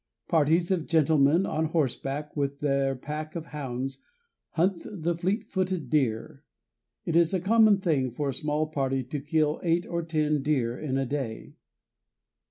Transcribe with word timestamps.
Parties 0.27 0.71
of 0.71 0.87
gentlemen 0.87 1.45
on 1.45 1.65
horseback, 1.65 2.35
with 2.35 2.59
their 2.59 2.95
pack 2.95 3.35
of 3.35 3.45
hounds, 3.45 3.99
hunt 4.53 4.81
the 4.83 5.13
fleet 5.15 5.43
footed 5.43 5.91
deer. 5.91 6.43
It 7.05 7.15
is 7.15 7.35
a 7.35 7.39
common 7.39 7.77
thing 7.77 8.09
for 8.09 8.29
a 8.29 8.33
small 8.33 8.65
party 8.65 9.03
to 9.03 9.19
kill 9.19 9.59
eight 9.61 9.85
or 9.85 10.01
ten 10.01 10.41
deer 10.41 10.75
in 10.75 10.97
a 10.97 11.05
day. 11.05 11.53